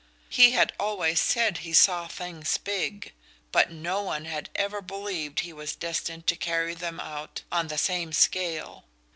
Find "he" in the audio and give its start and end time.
0.29-0.53, 1.59-1.73, 5.41-5.53